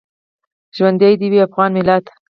ژوندی 0.75 1.13
دې 1.19 1.27
وي 1.31 1.39
افغان 1.47 1.69
ملت؟ 1.77 2.05